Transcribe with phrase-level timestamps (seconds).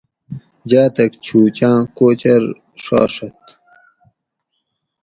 [0.69, 2.43] جاۤتک چُھوچاۤں کوچور
[2.83, 3.41] ڛاڛت